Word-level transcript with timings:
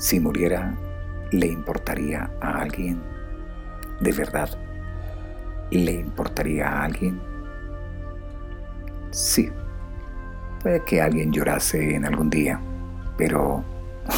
Si 0.00 0.18
muriera, 0.18 0.74
¿le 1.30 1.46
importaría 1.48 2.30
a 2.40 2.62
alguien? 2.62 3.02
¿De 4.00 4.12
verdad? 4.12 4.48
¿Le 5.70 5.92
importaría 5.92 6.68
a 6.68 6.84
alguien? 6.84 7.20
Sí, 9.10 9.50
puede 10.62 10.82
que 10.86 11.02
alguien 11.02 11.30
llorase 11.30 11.96
en 11.96 12.06
algún 12.06 12.30
día, 12.30 12.58
pero 13.18 13.62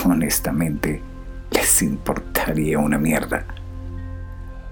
honestamente 0.06 1.02
les 1.50 1.82
importaría 1.82 2.78
una 2.78 2.98
mierda. 2.98 3.44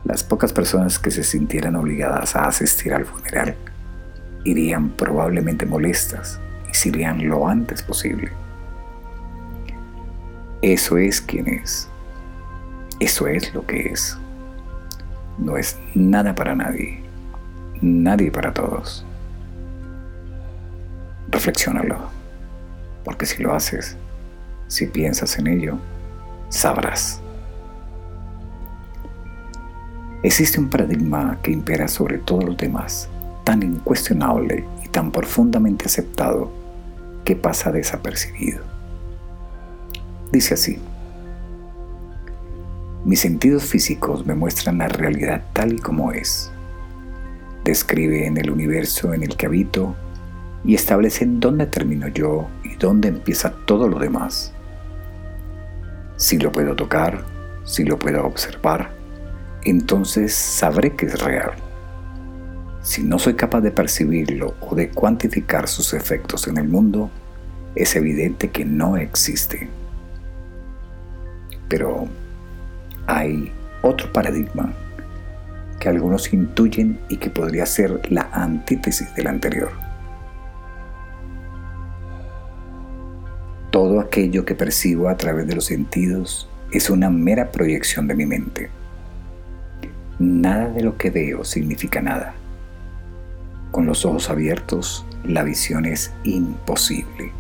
Las 0.05 0.23
pocas 0.23 0.53
personas 0.53 1.01
que 1.01 1.11
se 1.11 1.25
sintieran 1.25 1.75
obligadas 1.75 2.37
a 2.37 2.45
asistir 2.45 2.95
al 2.95 3.05
funeral 3.05 3.57
irían 4.45 4.91
probablemente 4.91 5.67
molestas 5.67 6.41
y 6.71 6.75
se 6.75 6.91
irían 6.91 7.29
lo 7.29 7.49
antes 7.49 7.83
posible. 7.83 8.31
Eso 10.63 10.99
es 10.99 11.23
quien 11.23 11.49
es. 11.49 11.89
Eso 12.99 13.27
es 13.27 13.55
lo 13.55 13.65
que 13.67 13.89
es. 13.89 14.19
No 15.39 15.57
es 15.57 15.79
nada 15.95 16.35
para 16.35 16.55
nadie. 16.55 17.03
Nadie 17.81 18.31
para 18.31 18.53
todos. 18.53 19.07
Reflexiónalo. 21.31 22.11
Porque 23.05 23.25
si 23.25 23.43
lo 23.43 23.55
haces, 23.55 23.97
si 24.69 24.87
piensas 24.87 25.39
en 25.39 25.47
ello, 25.47 25.79
sabrás. 26.51 27.23
Existe 30.23 30.61
un 30.61 30.69
paradigma 30.69 31.39
que 31.43 31.53
impera 31.53 31.89
sobre 31.89 32.19
todos 32.19 32.45
los 32.45 32.59
demás, 32.59 33.09
tan 33.45 33.63
incuestionable 33.63 34.67
y 34.85 34.89
tan 34.89 35.11
profundamente 35.11 35.87
aceptado 35.87 36.53
que 37.25 37.35
pasa 37.35 37.73
desapercibido. 37.73 38.70
Dice 40.33 40.55
así, 40.55 40.79
mis 43.05 43.21
sentidos 43.21 43.65
físicos 43.65 44.27
me 44.27 44.35
muestran 44.35 44.79
la 44.79 44.89
realidad 44.89 45.43
tal 45.55 45.73
y 45.73 45.79
como 45.79 46.13
es. 46.13 46.53
Describen 47.65 48.37
el 48.37 48.51
universo 48.51 49.15
en 49.15 49.23
el 49.23 49.37
que 49.37 49.47
habito 49.47 49.97
y 50.65 50.75
establecen 50.75 51.41
dónde 51.41 51.67
termino 51.67 52.09
yo 52.09 52.49
y 52.63 52.77
dónde 52.77 53.09
empieza 53.09 53.55
todo 53.67 53.89
lo 53.89 53.99
demás. 53.99 54.53
Si 56.17 56.39
lo 56.39 56.53
puedo 56.53 56.77
tocar, 56.77 57.25
si 57.65 57.85
lo 57.85 57.99
puedo 57.99 58.25
observar, 58.25 58.93
entonces 59.65 60.35
sabré 60.35 60.95
que 60.95 61.07
es 61.07 61.21
real. 61.23 61.53
Si 62.83 63.03
no 63.03 63.19
soy 63.19 63.35
capaz 63.35 63.63
de 63.63 63.71
percibirlo 63.71 64.55
o 64.61 64.75
de 64.75 64.91
cuantificar 64.91 65.69
sus 65.69 65.95
efectos 65.95 66.47
en 66.49 66.59
el 66.59 66.69
mundo, 66.69 67.11
es 67.75 67.97
evidente 67.97 68.51
que 68.51 68.65
no 68.65 68.97
existe. 68.97 69.80
Pero 71.71 72.07
hay 73.07 73.51
otro 73.81 74.13
paradigma 74.13 74.71
que 75.79 75.89
algunos 75.89 76.33
intuyen 76.35 77.01
y 77.09 77.17
que 77.17 77.31
podría 77.31 77.65
ser 77.65 78.13
la 78.13 78.29
antítesis 78.33 79.15
del 79.15 79.29
anterior. 79.29 79.71
Todo 83.71 84.01
aquello 84.01 84.45
que 84.45 84.55
percibo 84.55 85.09
a 85.09 85.17
través 85.17 85.47
de 85.47 85.55
los 85.55 85.65
sentidos 85.65 86.49
es 86.73 86.91
una 86.91 87.09
mera 87.09 87.51
proyección 87.51 88.07
de 88.09 88.15
mi 88.15 88.27
mente. 88.27 88.69
Nada 90.19 90.69
de 90.69 90.83
lo 90.83 90.99
que 90.99 91.11
veo 91.11 91.45
significa 91.45 92.03
nada. 92.03 92.35
Con 93.71 93.87
los 93.87 94.05
ojos 94.05 94.29
abiertos, 94.29 95.07
la 95.25 95.45
visión 95.45 95.87
es 95.87 96.13
imposible. 96.25 97.33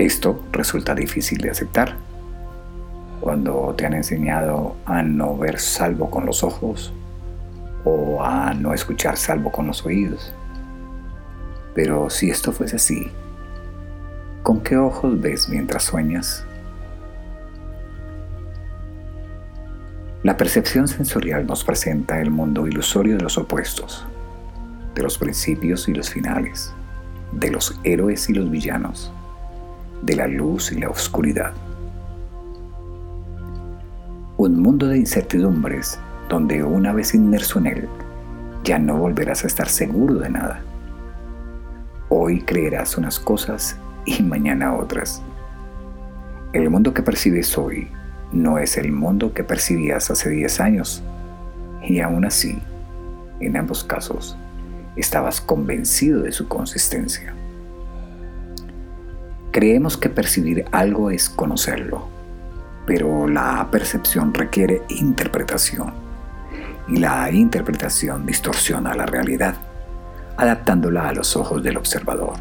Esto 0.00 0.42
resulta 0.50 0.94
difícil 0.94 1.42
de 1.42 1.50
aceptar 1.50 1.94
cuando 3.20 3.74
te 3.76 3.84
han 3.84 3.92
enseñado 3.92 4.74
a 4.86 5.02
no 5.02 5.36
ver 5.36 5.60
salvo 5.60 6.08
con 6.08 6.24
los 6.24 6.42
ojos 6.42 6.90
o 7.84 8.24
a 8.24 8.54
no 8.54 8.72
escuchar 8.72 9.18
salvo 9.18 9.52
con 9.52 9.66
los 9.66 9.84
oídos. 9.84 10.32
Pero 11.74 12.08
si 12.08 12.30
esto 12.30 12.50
fuese 12.50 12.76
así, 12.76 13.10
¿con 14.42 14.62
qué 14.62 14.78
ojos 14.78 15.20
ves 15.20 15.50
mientras 15.50 15.82
sueñas? 15.82 16.46
La 20.22 20.38
percepción 20.38 20.88
sensorial 20.88 21.46
nos 21.46 21.62
presenta 21.62 22.22
el 22.22 22.30
mundo 22.30 22.66
ilusorio 22.66 23.18
de 23.18 23.22
los 23.22 23.36
opuestos, 23.36 24.06
de 24.94 25.02
los 25.02 25.18
principios 25.18 25.90
y 25.90 25.92
los 25.92 26.08
finales, 26.08 26.72
de 27.32 27.50
los 27.50 27.78
héroes 27.84 28.30
y 28.30 28.32
los 28.32 28.50
villanos 28.50 29.12
de 30.02 30.16
la 30.16 30.26
luz 30.26 30.72
y 30.72 30.80
la 30.80 30.88
oscuridad. 30.88 31.52
Un 34.36 34.60
mundo 34.60 34.86
de 34.88 34.98
incertidumbres 34.98 35.98
donde 36.28 36.62
una 36.62 36.92
vez 36.92 37.14
inmerso 37.14 37.58
en 37.58 37.66
él, 37.66 37.88
ya 38.64 38.78
no 38.78 38.96
volverás 38.96 39.44
a 39.44 39.48
estar 39.48 39.68
seguro 39.68 40.14
de 40.14 40.30
nada. 40.30 40.62
Hoy 42.08 42.40
creerás 42.42 42.96
unas 42.96 43.18
cosas 43.18 43.76
y 44.06 44.22
mañana 44.22 44.74
otras. 44.74 45.22
El 46.52 46.70
mundo 46.70 46.94
que 46.94 47.02
percibes 47.02 47.56
hoy 47.58 47.88
no 48.32 48.58
es 48.58 48.76
el 48.76 48.92
mundo 48.92 49.34
que 49.34 49.44
percibías 49.44 50.10
hace 50.10 50.30
10 50.30 50.60
años. 50.60 51.02
Y 51.82 52.00
aún 52.00 52.24
así, 52.24 52.60
en 53.40 53.56
ambos 53.56 53.84
casos, 53.84 54.36
estabas 54.96 55.40
convencido 55.40 56.22
de 56.22 56.32
su 56.32 56.48
consistencia. 56.48 57.34
Creemos 59.52 59.96
que 59.96 60.08
percibir 60.08 60.64
algo 60.70 61.10
es 61.10 61.28
conocerlo, 61.28 62.06
pero 62.86 63.26
la 63.26 63.68
percepción 63.72 64.32
requiere 64.32 64.82
interpretación 64.88 65.92
y 66.86 66.96
la 66.96 67.30
interpretación 67.32 68.26
distorsiona 68.26 68.94
la 68.94 69.06
realidad, 69.06 69.56
adaptándola 70.36 71.08
a 71.08 71.12
los 71.12 71.36
ojos 71.36 71.64
del 71.64 71.78
observador. 71.78 72.34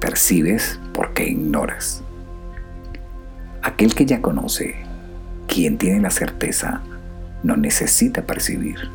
Percibes 0.00 0.78
porque 0.92 1.24
ignoras. 1.24 2.02
Aquel 3.62 3.94
que 3.94 4.04
ya 4.04 4.20
conoce, 4.20 4.76
quien 5.46 5.78
tiene 5.78 6.00
la 6.00 6.10
certeza, 6.10 6.82
no 7.42 7.56
necesita 7.56 8.26
percibir. 8.26 8.90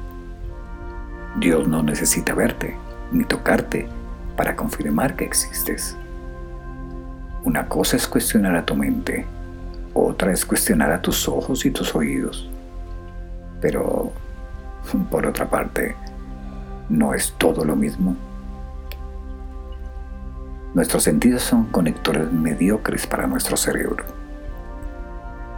Dios 1.39 1.67
no 1.67 1.81
necesita 1.81 2.35
verte 2.35 2.75
ni 3.11 3.25
tocarte 3.25 3.87
para 4.37 4.55
confirmar 4.55 5.15
que 5.15 5.25
existes. 5.25 5.97
Una 7.45 7.67
cosa 7.67 7.95
es 7.95 8.07
cuestionar 8.07 8.55
a 8.55 8.65
tu 8.65 8.75
mente, 8.75 9.23
otra 9.93 10.33
es 10.33 10.43
cuestionar 10.43 10.91
a 10.91 10.99
tus 10.99 11.29
ojos 11.29 11.63
y 11.67 11.69
tus 11.69 11.93
oídos. 11.93 12.49
Pero, 13.61 14.11
por 15.11 15.27
otra 15.27 15.47
parte, 15.47 15.95
¿no 16.89 17.13
es 17.13 17.35
todo 17.37 17.63
lo 17.63 17.75
mismo? 17.75 18.15
Nuestros 20.73 21.03
sentidos 21.03 21.43
son 21.43 21.65
conectores 21.65 22.31
mediocres 22.31 23.05
para 23.05 23.27
nuestro 23.27 23.55
cerebro. 23.55 24.03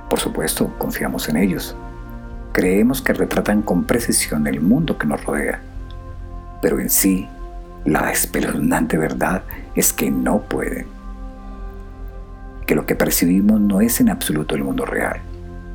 Por 0.10 0.20
supuesto, 0.20 0.70
confiamos 0.78 1.30
en 1.30 1.38
ellos. 1.38 1.74
Creemos 2.52 3.02
que 3.02 3.14
retratan 3.14 3.62
con 3.62 3.86
precisión 3.86 4.46
el 4.48 4.60
mundo 4.60 4.98
que 4.98 5.08
nos 5.08 5.24
rodea. 5.24 5.62
Pero 6.62 6.82
en 6.82 6.90
sí, 6.90 7.30
la 7.86 8.12
espeluznante 8.12 8.98
verdad 8.98 9.44
es 9.74 9.94
que 9.94 10.12
no 10.12 10.42
pueden 10.42 10.97
que 12.68 12.76
lo 12.76 12.86
que 12.86 12.96
percibimos 12.96 13.62
no 13.62 13.80
es 13.80 14.02
en 14.02 14.10
absoluto 14.10 14.54
el 14.54 14.64
mundo 14.64 14.86
real, 14.86 15.22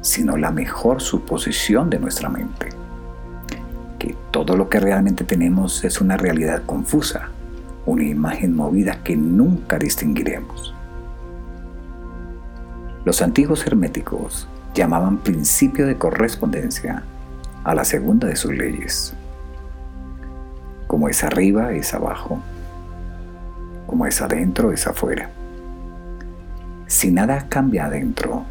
sino 0.02 0.36
la 0.36 0.50
mejor 0.50 1.00
suposición 1.00 1.88
de 1.88 1.98
nuestra 1.98 2.28
mente. 2.28 2.68
Que 3.98 4.14
todo 4.30 4.56
lo 4.56 4.68
que 4.68 4.78
realmente 4.78 5.24
tenemos 5.24 5.84
es 5.84 6.02
una 6.02 6.18
realidad 6.18 6.62
confusa, 6.66 7.30
una 7.86 8.04
imagen 8.04 8.54
movida 8.54 9.02
que 9.02 9.16
nunca 9.16 9.78
distinguiremos. 9.78 10.74
Los 13.06 13.22
antiguos 13.22 13.66
herméticos 13.66 14.46
llamaban 14.74 15.16
principio 15.18 15.86
de 15.86 15.96
correspondencia 15.96 17.04
a 17.64 17.74
la 17.74 17.84
segunda 17.84 18.28
de 18.28 18.36
sus 18.36 18.52
leyes. 18.52 19.14
Como 20.86 21.08
es 21.08 21.24
arriba, 21.24 21.72
es 21.72 21.94
abajo. 21.94 22.38
Como 23.86 24.06
es 24.06 24.20
adentro, 24.20 24.72
es 24.72 24.86
afuera. 24.86 25.30
Si 26.92 27.10
nada 27.10 27.48
cambia 27.48 27.86
adentro, 27.86 28.44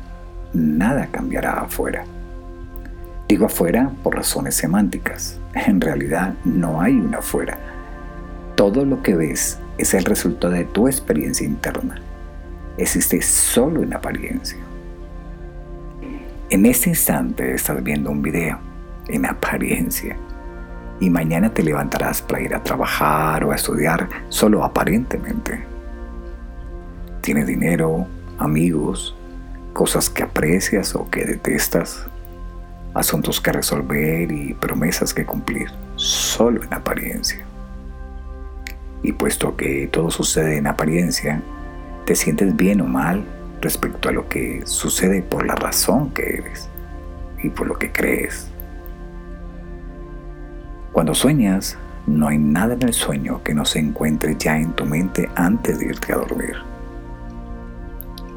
nada 0.52 1.06
cambiará 1.12 1.62
afuera. 1.62 2.06
Digo 3.30 3.46
afuera 3.46 3.92
por 4.02 4.16
razones 4.16 4.56
semánticas. 4.56 5.40
En 5.54 5.80
realidad 5.80 6.34
no 6.44 6.82
hay 6.82 7.00
una 7.00 7.20
afuera. 7.20 7.60
Todo 8.56 8.84
lo 8.84 9.04
que 9.04 9.16
ves 9.16 9.60
es 9.78 9.94
el 9.94 10.06
resultado 10.06 10.54
de 10.54 10.66
tu 10.66 10.88
experiencia 10.88 11.46
interna. 11.46 12.02
Existe 12.80 13.22
solo 13.22 13.84
en 13.84 13.94
apariencia. 13.94 14.58
En 16.50 16.66
este 16.66 16.90
instante 16.90 17.54
estás 17.54 17.84
viendo 17.84 18.10
un 18.10 18.24
video, 18.24 18.58
en 19.08 19.28
apariencia, 19.28 20.18
y 21.00 21.12
mañana 21.12 21.54
te 21.54 21.62
levantarás 21.62 22.24
para 22.24 22.42
ir 22.42 22.56
a 22.56 22.64
trabajar 22.64 23.44
o 23.44 23.52
a 23.52 23.56
estudiar 23.56 24.10
solo 24.30 24.64
aparentemente. 24.64 25.64
Tienes 27.22 27.46
dinero, 27.46 28.08
amigos, 28.42 29.16
cosas 29.74 30.10
que 30.10 30.24
aprecias 30.24 30.96
o 30.96 31.10
que 31.10 31.26
detestas, 31.26 32.06
asuntos 32.94 33.40
que 33.40 33.52
resolver 33.52 34.32
y 34.32 34.54
promesas 34.54 35.14
que 35.14 35.26
cumplir, 35.26 35.70
solo 35.96 36.64
en 36.64 36.74
apariencia. 36.74 37.46
Y 39.04 39.14
puesto 39.14 39.56
que 39.56 39.88
todo 39.92 40.12
sucede 40.12 40.58
en 40.58 40.68
apariencia, 40.68 41.42
te 42.06 42.16
sientes 42.16 42.56
bien 42.56 42.82
o 42.82 42.86
mal 42.86 43.24
respecto 43.62 44.10
a 44.10 44.12
lo 44.12 44.28
que 44.28 44.62
sucede 44.66 45.22
por 45.22 45.46
la 45.46 45.56
razón 45.56 46.12
que 46.12 46.38
eres 46.38 46.68
y 47.42 47.50
por 47.50 47.68
lo 47.68 47.78
que 47.78 47.92
crees. 47.92 48.48
Cuando 50.92 51.16
sueñas, 51.16 51.78
no 52.06 52.28
hay 52.28 52.38
nada 52.38 52.74
en 52.74 52.82
el 52.82 52.94
sueño 52.94 53.42
que 53.44 53.54
no 53.54 53.66
se 53.66 53.80
encuentre 53.80 54.36
ya 54.38 54.58
en 54.58 54.74
tu 54.74 54.86
mente 54.86 55.30
antes 55.36 55.80
de 55.80 55.86
irte 55.86 56.12
a 56.12 56.18
dormir. 56.18 56.71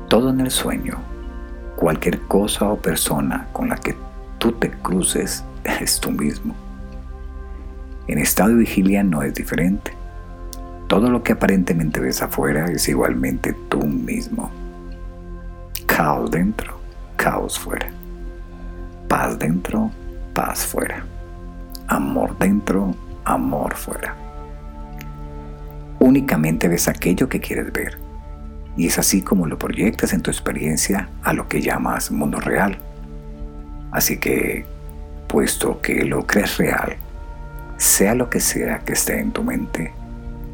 Todo 0.08 0.30
en 0.30 0.40
el 0.40 0.50
sueño, 0.50 0.98
cualquier 1.76 2.20
cosa 2.22 2.66
o 2.66 2.76
persona 2.76 3.48
con 3.52 3.68
la 3.68 3.76
que 3.76 3.96
tú 4.38 4.52
te 4.52 4.70
cruces 4.70 5.44
es 5.64 6.00
tú 6.00 6.10
mismo. 6.10 6.54
En 8.06 8.18
estado 8.18 8.50
de 8.50 8.56
vigilia 8.56 9.02
no 9.02 9.22
es 9.22 9.34
diferente. 9.34 9.92
Todo 10.88 11.08
lo 11.08 11.22
que 11.22 11.32
aparentemente 11.32 12.00
ves 12.00 12.20
afuera 12.20 12.66
es 12.66 12.88
igualmente 12.88 13.54
tú 13.70 13.84
mismo. 13.86 14.50
Caos 15.86 16.30
dentro, 16.30 16.78
caos 17.16 17.58
fuera. 17.58 17.88
Paz 19.08 19.38
dentro, 19.38 19.90
paz 20.34 20.66
fuera. 20.66 21.06
Amor 21.88 22.36
dentro, 22.38 22.94
amor 23.24 23.74
fuera. 23.74 24.14
Únicamente 25.98 26.68
ves 26.68 26.88
aquello 26.88 27.28
que 27.28 27.40
quieres 27.40 27.72
ver. 27.72 28.03
Y 28.76 28.88
es 28.88 28.98
así 28.98 29.22
como 29.22 29.46
lo 29.46 29.58
proyectas 29.58 30.12
en 30.12 30.22
tu 30.22 30.30
experiencia 30.30 31.08
a 31.22 31.32
lo 31.32 31.48
que 31.48 31.60
llamas 31.60 32.10
mundo 32.10 32.40
real. 32.40 32.78
Así 33.92 34.18
que, 34.18 34.64
puesto 35.28 35.80
que 35.80 36.04
lo 36.04 36.26
crees 36.26 36.58
real, 36.58 36.96
sea 37.76 38.14
lo 38.14 38.30
que 38.30 38.40
sea 38.40 38.80
que 38.80 38.94
esté 38.94 39.20
en 39.20 39.30
tu 39.32 39.44
mente, 39.44 39.92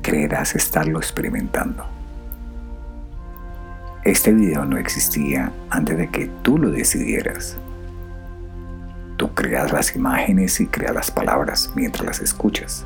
creerás 0.02 0.54
estarlo 0.54 0.98
experimentando. 0.98 1.86
Este 4.04 4.32
video 4.32 4.64
no 4.64 4.76
existía 4.76 5.52
antes 5.70 5.96
de 5.96 6.08
que 6.08 6.30
tú 6.42 6.58
lo 6.58 6.70
decidieras. 6.70 7.56
Tú 9.16 9.34
creas 9.34 9.72
las 9.72 9.94
imágenes 9.94 10.60
y 10.60 10.66
creas 10.66 10.94
las 10.94 11.10
palabras 11.10 11.70
mientras 11.74 12.06
las 12.06 12.20
escuchas, 12.20 12.84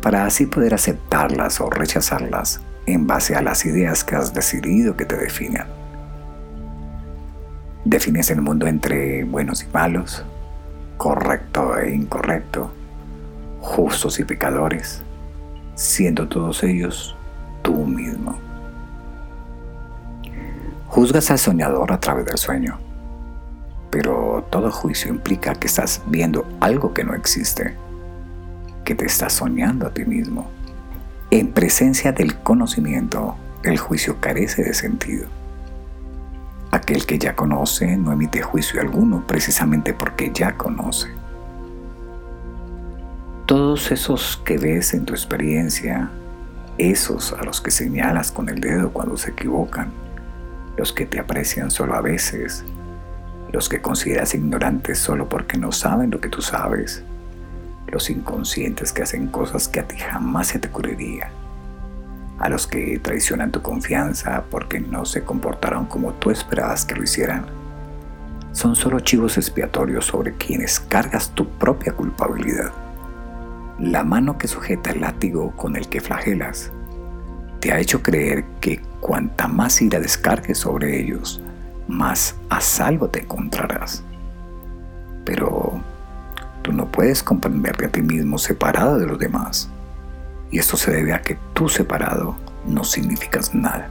para 0.00 0.24
así 0.24 0.46
poder 0.46 0.74
aceptarlas 0.74 1.60
o 1.60 1.68
rechazarlas 1.68 2.60
en 2.86 3.06
base 3.06 3.34
a 3.34 3.42
las 3.42 3.64
ideas 3.64 4.04
que 4.04 4.16
has 4.16 4.34
decidido 4.34 4.96
que 4.96 5.04
te 5.04 5.16
definan. 5.16 5.66
Defines 7.84 8.30
el 8.30 8.42
mundo 8.42 8.66
entre 8.66 9.24
buenos 9.24 9.62
y 9.62 9.66
malos, 9.72 10.24
correcto 10.96 11.78
e 11.78 11.94
incorrecto, 11.94 12.70
justos 13.60 14.20
y 14.20 14.24
pecadores, 14.24 15.02
siendo 15.74 16.28
todos 16.28 16.62
ellos 16.62 17.16
tú 17.62 17.74
mismo. 17.86 18.38
Juzgas 20.88 21.30
al 21.30 21.38
soñador 21.38 21.92
a 21.92 22.00
través 22.00 22.26
del 22.26 22.36
sueño, 22.36 22.78
pero 23.90 24.46
todo 24.50 24.70
juicio 24.70 25.10
implica 25.10 25.54
que 25.54 25.68
estás 25.68 26.02
viendo 26.06 26.46
algo 26.60 26.92
que 26.92 27.04
no 27.04 27.14
existe, 27.14 27.76
que 28.84 28.94
te 28.94 29.06
estás 29.06 29.32
soñando 29.32 29.86
a 29.86 29.94
ti 29.94 30.04
mismo. 30.04 30.50
En 31.32 31.52
presencia 31.52 32.10
del 32.10 32.38
conocimiento, 32.38 33.36
el 33.62 33.78
juicio 33.78 34.16
carece 34.18 34.64
de 34.64 34.74
sentido. 34.74 35.28
Aquel 36.72 37.06
que 37.06 37.20
ya 37.20 37.36
conoce 37.36 37.96
no 37.96 38.10
emite 38.10 38.42
juicio 38.42 38.80
alguno 38.80 39.24
precisamente 39.28 39.94
porque 39.94 40.32
ya 40.34 40.56
conoce. 40.56 41.08
Todos 43.46 43.92
esos 43.92 44.42
que 44.44 44.58
ves 44.58 44.92
en 44.92 45.04
tu 45.04 45.12
experiencia, 45.12 46.10
esos 46.78 47.32
a 47.32 47.44
los 47.44 47.60
que 47.60 47.70
señalas 47.70 48.32
con 48.32 48.48
el 48.48 48.60
dedo 48.60 48.92
cuando 48.92 49.16
se 49.16 49.30
equivocan, 49.30 49.92
los 50.76 50.92
que 50.92 51.06
te 51.06 51.20
aprecian 51.20 51.70
solo 51.70 51.94
a 51.94 52.00
veces, 52.00 52.64
los 53.52 53.68
que 53.68 53.80
consideras 53.80 54.34
ignorantes 54.34 54.98
solo 54.98 55.28
porque 55.28 55.58
no 55.58 55.70
saben 55.70 56.10
lo 56.10 56.20
que 56.20 56.28
tú 56.28 56.42
sabes, 56.42 57.04
los 57.86 58.10
inconscientes 58.10 58.92
que 58.92 59.02
hacen 59.02 59.28
cosas 59.28 59.68
que 59.68 59.80
a 59.80 59.88
ti 59.88 59.96
jamás 59.98 60.48
se 60.48 60.58
te 60.58 60.68
ocurriría, 60.68 61.30
a 62.38 62.48
los 62.48 62.66
que 62.66 62.98
traicionan 62.98 63.50
tu 63.50 63.62
confianza 63.62 64.44
porque 64.50 64.80
no 64.80 65.04
se 65.04 65.24
comportaron 65.24 65.86
como 65.86 66.12
tú 66.14 66.30
esperabas 66.30 66.84
que 66.84 66.94
lo 66.94 67.02
hicieran. 67.02 67.46
Son 68.52 68.74
solo 68.74 69.00
chivos 69.00 69.36
expiatorios 69.36 70.06
sobre 70.06 70.34
quienes 70.34 70.80
cargas 70.80 71.30
tu 71.30 71.48
propia 71.48 71.92
culpabilidad. 71.92 72.72
La 73.78 74.04
mano 74.04 74.38
que 74.38 74.48
sujeta 74.48 74.90
el 74.90 75.00
látigo 75.00 75.52
con 75.56 75.76
el 75.76 75.88
que 75.88 76.00
flagelas 76.00 76.72
te 77.60 77.72
ha 77.72 77.78
hecho 77.78 78.02
creer 78.02 78.44
que 78.60 78.80
cuanta 79.00 79.46
más 79.46 79.80
ira 79.82 80.00
descargues 80.00 80.58
sobre 80.58 80.98
ellos, 80.98 81.40
más 81.88 82.34
a 82.48 82.60
salvo 82.60 83.08
te 83.08 83.20
encontrarás. 83.20 84.02
Pero 85.24 85.59
puedes 87.00 87.22
comprenderte 87.22 87.86
a 87.86 87.88
ti 87.88 88.02
mismo 88.02 88.36
separado 88.36 88.98
de 88.98 89.06
los 89.06 89.18
demás. 89.18 89.70
Y 90.50 90.58
esto 90.58 90.76
se 90.76 90.90
debe 90.90 91.14
a 91.14 91.22
que 91.22 91.38
tú 91.54 91.66
separado 91.66 92.36
no 92.66 92.84
significas 92.84 93.54
nada. 93.54 93.88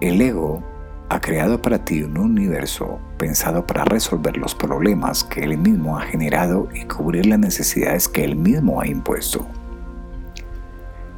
El 0.00 0.20
ego 0.20 0.60
ha 1.08 1.20
creado 1.20 1.62
para 1.62 1.78
ti 1.78 2.02
un 2.02 2.18
universo 2.18 2.98
pensado 3.16 3.64
para 3.64 3.84
resolver 3.84 4.36
los 4.36 4.56
problemas 4.56 5.22
que 5.22 5.44
él 5.44 5.56
mismo 5.56 5.96
ha 5.96 6.00
generado 6.00 6.68
y 6.74 6.84
cubrir 6.86 7.26
las 7.26 7.38
necesidades 7.38 8.08
que 8.08 8.24
él 8.24 8.34
mismo 8.34 8.80
ha 8.80 8.88
impuesto. 8.88 9.46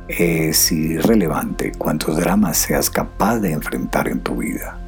Es 0.09 0.71
irrelevante 0.73 1.73
cuántos 1.73 2.19
dramas 2.19 2.59
seas 2.59 2.91
capaz 2.91 3.39
de 3.39 3.53
enfrentar 3.53 4.09
en 4.09 4.21
tu 4.21 4.37
vida. 4.37 4.79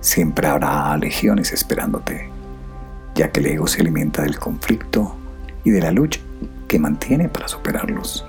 Siempre 0.00 0.48
habrá 0.48 0.96
legiones 0.96 1.52
esperándote, 1.52 2.32
ya 3.14 3.30
que 3.30 3.40
el 3.40 3.46
ego 3.46 3.66
se 3.66 3.80
alimenta 3.80 4.22
del 4.22 4.38
conflicto 4.38 5.16
y 5.64 5.70
de 5.70 5.80
la 5.80 5.92
lucha 5.92 6.20
que 6.68 6.78
mantiene 6.78 7.28
para 7.28 7.48
superarlos. 7.48 8.26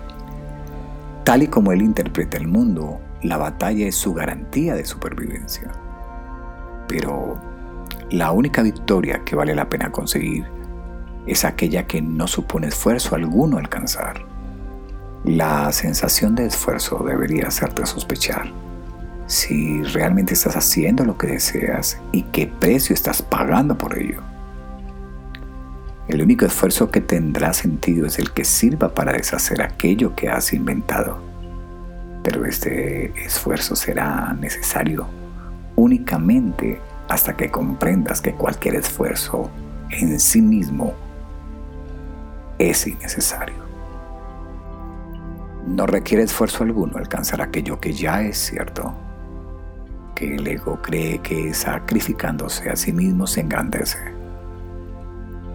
Tal 1.23 1.43
y 1.43 1.47
como 1.47 1.71
él 1.71 1.81
interpreta 1.81 2.37
el 2.37 2.47
mundo, 2.47 2.99
la 3.21 3.37
batalla 3.37 3.87
es 3.87 3.95
su 3.95 4.13
garantía 4.13 4.75
de 4.75 4.85
supervivencia. 4.85 5.71
Pero 6.87 7.39
la 8.11 8.31
única 8.31 8.61
victoria 8.61 9.21
que 9.23 9.35
vale 9.35 9.55
la 9.55 9.69
pena 9.69 9.91
conseguir 9.91 10.45
es 11.25 11.45
aquella 11.45 11.87
que 11.87 12.01
no 12.01 12.27
supone 12.27 12.67
esfuerzo 12.67 13.15
alguno 13.15 13.57
alcanzar. 13.57 14.25
La 15.23 15.71
sensación 15.71 16.35
de 16.35 16.47
esfuerzo 16.47 17.01
debería 17.07 17.47
hacerte 17.47 17.85
sospechar 17.85 18.51
si 19.25 19.81
realmente 19.83 20.33
estás 20.33 20.57
haciendo 20.57 21.05
lo 21.05 21.17
que 21.17 21.27
deseas 21.27 21.97
y 22.11 22.23
qué 22.23 22.47
precio 22.47 22.93
estás 22.93 23.21
pagando 23.21 23.77
por 23.77 23.97
ello. 23.97 24.32
El 26.07 26.21
único 26.21 26.45
esfuerzo 26.45 26.91
que 26.91 26.99
tendrá 26.99 27.53
sentido 27.53 28.05
es 28.05 28.19
el 28.19 28.31
que 28.31 28.43
sirva 28.43 28.93
para 28.93 29.13
deshacer 29.13 29.61
aquello 29.61 30.15
que 30.15 30.29
has 30.29 30.51
inventado. 30.51 31.17
Pero 32.23 32.45
este 32.45 33.13
esfuerzo 33.25 33.75
será 33.75 34.33
necesario 34.33 35.07
únicamente 35.75 36.81
hasta 37.07 37.35
que 37.35 37.49
comprendas 37.49 38.21
que 38.21 38.33
cualquier 38.33 38.75
esfuerzo 38.75 39.49
en 39.89 40.19
sí 40.19 40.41
mismo 40.41 40.93
es 42.59 42.85
innecesario. 42.87 43.63
No 45.65 45.85
requiere 45.85 46.23
esfuerzo 46.23 46.63
alguno 46.63 46.97
alcanzar 46.97 47.41
aquello 47.41 47.79
que 47.79 47.93
ya 47.93 48.21
es 48.21 48.37
cierto, 48.37 48.93
que 50.15 50.35
el 50.35 50.45
ego 50.45 50.81
cree 50.81 51.19
que 51.19 51.53
sacrificándose 51.53 52.69
a 52.69 52.75
sí 52.75 52.91
mismo 52.91 53.25
se 53.25 53.41
engrandece. 53.41 54.12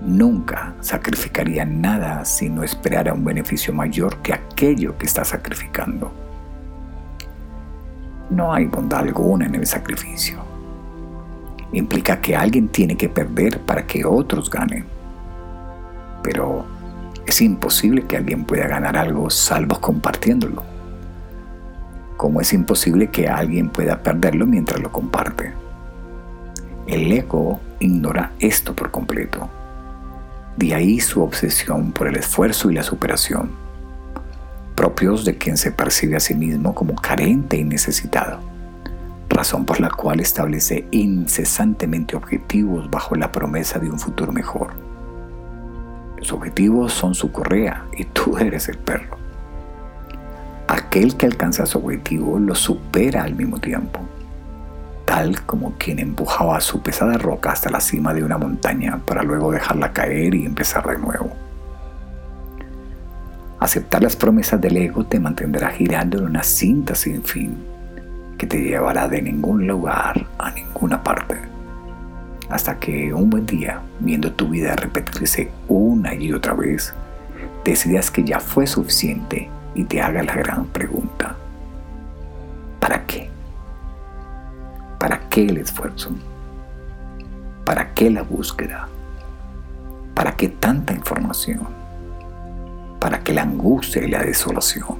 Nunca 0.00 0.74
sacrificaría 0.80 1.64
nada 1.64 2.24
si 2.24 2.48
no 2.48 2.62
esperara 2.62 3.12
un 3.12 3.24
beneficio 3.24 3.72
mayor 3.72 4.18
que 4.18 4.32
aquello 4.32 4.96
que 4.96 5.06
está 5.06 5.24
sacrificando. 5.24 6.12
No 8.30 8.52
hay 8.52 8.66
bondad 8.66 9.00
alguna 9.00 9.46
en 9.46 9.56
el 9.56 9.66
sacrificio. 9.66 10.38
Implica 11.72 12.20
que 12.20 12.36
alguien 12.36 12.68
tiene 12.68 12.96
que 12.96 13.08
perder 13.08 13.60
para 13.60 13.86
que 13.86 14.04
otros 14.04 14.50
ganen. 14.50 14.84
Pero 16.22 16.64
es 17.26 17.40
imposible 17.40 18.02
que 18.02 18.16
alguien 18.16 18.44
pueda 18.44 18.68
ganar 18.68 18.96
algo 18.96 19.28
salvo 19.30 19.80
compartiéndolo. 19.80 20.62
Como 22.16 22.40
es 22.40 22.52
imposible 22.52 23.08
que 23.08 23.28
alguien 23.28 23.70
pueda 23.70 24.02
perderlo 24.02 24.46
mientras 24.46 24.80
lo 24.80 24.92
comparte. 24.92 25.52
El 26.86 27.10
ego 27.12 27.60
ignora 27.80 28.32
esto 28.38 28.74
por 28.74 28.90
completo. 28.90 29.48
De 30.58 30.74
ahí 30.74 30.98
su 30.98 31.22
obsesión 31.22 31.92
por 31.92 32.08
el 32.08 32.16
esfuerzo 32.16 32.68
y 32.68 32.74
la 32.74 32.82
superación, 32.82 33.52
propios 34.74 35.24
de 35.24 35.38
quien 35.38 35.56
se 35.56 35.70
percibe 35.70 36.16
a 36.16 36.20
sí 36.20 36.34
mismo 36.34 36.74
como 36.74 36.96
carente 36.96 37.56
y 37.56 37.62
necesitado. 37.62 38.40
razón 39.28 39.64
por 39.64 39.78
la 39.78 39.88
cual 39.88 40.18
establece 40.18 40.88
incesantemente 40.90 42.16
objetivos 42.16 42.90
bajo 42.90 43.14
la 43.14 43.30
promesa 43.30 43.78
de 43.78 43.88
un 43.88 44.00
futuro 44.00 44.32
mejor. 44.32 44.72
Los 46.16 46.32
objetivos 46.32 46.92
son 46.92 47.14
su 47.14 47.30
correa 47.30 47.84
y 47.96 48.02
tú 48.06 48.36
eres 48.40 48.68
el 48.68 48.78
perro. 48.78 49.16
Aquel 50.66 51.16
que 51.16 51.26
alcanza 51.26 51.66
su 51.66 51.78
objetivo 51.78 52.40
lo 52.40 52.56
supera 52.56 53.22
al 53.22 53.36
mismo 53.36 53.60
tiempo, 53.60 54.00
como 55.46 55.74
quien 55.78 55.98
empujaba 55.98 56.60
su 56.60 56.80
pesada 56.80 57.18
roca 57.18 57.50
hasta 57.50 57.70
la 57.70 57.80
cima 57.80 58.14
de 58.14 58.22
una 58.22 58.38
montaña 58.38 59.00
para 59.04 59.22
luego 59.22 59.50
dejarla 59.50 59.92
caer 59.92 60.34
y 60.34 60.46
empezar 60.46 60.86
de 60.86 60.98
nuevo. 60.98 61.32
Aceptar 63.60 64.02
las 64.02 64.14
promesas 64.14 64.60
del 64.60 64.76
ego 64.76 65.04
te 65.04 65.18
mantendrá 65.18 65.70
girando 65.70 66.18
en 66.18 66.24
una 66.26 66.42
cinta 66.44 66.94
sin 66.94 67.24
fin 67.24 67.56
que 68.38 68.46
te 68.46 68.62
llevará 68.62 69.08
de 69.08 69.20
ningún 69.20 69.66
lugar 69.66 70.26
a 70.38 70.52
ninguna 70.52 71.02
parte. 71.02 71.36
Hasta 72.48 72.78
que 72.78 73.12
un 73.12 73.28
buen 73.28 73.44
día, 73.44 73.82
viendo 73.98 74.32
tu 74.32 74.48
vida 74.48 74.76
repetirse 74.76 75.50
una 75.66 76.14
y 76.14 76.32
otra 76.32 76.54
vez, 76.54 76.94
decidas 77.64 78.10
que 78.10 78.22
ya 78.22 78.38
fue 78.38 78.66
suficiente 78.66 79.50
y 79.74 79.84
te 79.84 80.00
haga 80.00 80.22
la 80.22 80.34
gran 80.34 80.66
pregunta. 80.66 81.36
¿Para 82.78 83.04
qué? 83.04 83.27
¿Para 85.38 85.46
qué 85.46 85.52
el 85.52 85.58
esfuerzo? 85.58 86.10
¿Para 87.64 87.94
qué 87.94 88.10
la 88.10 88.22
búsqueda? 88.22 88.88
¿Para 90.12 90.34
qué 90.34 90.48
tanta 90.48 90.92
información? 90.92 91.68
¿Para 92.98 93.20
qué 93.20 93.32
la 93.32 93.42
angustia 93.42 94.02
y 94.02 94.08
la 94.08 94.24
desolación? 94.24 94.98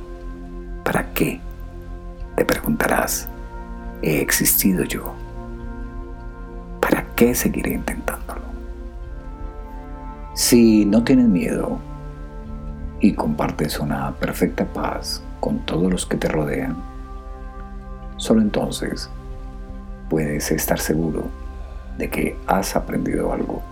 ¿Para 0.85 1.13
qué? 1.13 1.41
Te 2.37 2.45
preguntarás, 2.45 3.29
¿he 4.01 4.21
existido 4.21 4.85
yo? 4.85 5.13
¿Para 6.81 7.05
qué 7.17 7.35
seguiré 7.35 7.73
intentándolo? 7.73 8.43
Si 10.35 10.85
no 10.85 11.03
tienes 11.03 11.27
miedo 11.27 11.81
y 13.01 13.13
compartes 13.15 13.81
una 13.81 14.13
perfecta 14.13 14.65
paz 14.65 15.21
con 15.41 15.59
todos 15.67 15.91
los 15.91 16.07
que 16.07 16.17
te 16.17 16.29
rodean, 16.29 16.77
solo 18.19 18.41
entonces 18.41 19.11
puedes 20.09 20.51
estar 20.51 20.79
seguro 20.79 21.25
de 21.99 22.09
que 22.09 22.37
has 22.47 22.77
aprendido 22.77 23.33
algo. 23.33 23.63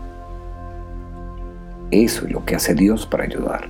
Eso 1.91 2.27
es 2.27 2.33
lo 2.33 2.45
que 2.45 2.57
hace 2.57 2.75
Dios 2.75 3.07
para 3.07 3.25
ayudar 3.25 3.69